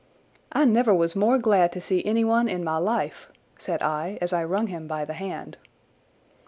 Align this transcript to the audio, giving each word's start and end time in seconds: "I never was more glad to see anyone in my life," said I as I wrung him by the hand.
"I 0.51 0.65
never 0.65 0.95
was 0.95 1.15
more 1.15 1.37
glad 1.37 1.71
to 1.73 1.79
see 1.79 2.03
anyone 2.05 2.47
in 2.47 2.63
my 2.63 2.77
life," 2.77 3.29
said 3.59 3.83
I 3.83 4.17
as 4.19 4.33
I 4.33 4.43
wrung 4.43 4.65
him 4.65 4.87
by 4.87 5.05
the 5.05 5.13
hand. 5.13 5.57